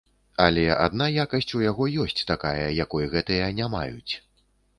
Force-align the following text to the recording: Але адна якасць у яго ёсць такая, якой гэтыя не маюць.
Але 0.43 0.61
адна 0.85 1.09
якасць 1.23 1.53
у 1.59 1.61
яго 1.65 1.83
ёсць 2.05 2.25
такая, 2.33 2.67
якой 2.85 3.11
гэтыя 3.13 3.53
не 3.61 3.71
маюць. 3.77 4.13